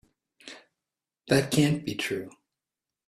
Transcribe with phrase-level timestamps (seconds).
[1.27, 2.31] That can't be true.